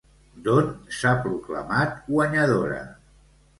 D'on 0.45 0.71
s'ha 1.01 1.11
proclamat 1.27 1.95
guanyadora? 2.09 2.83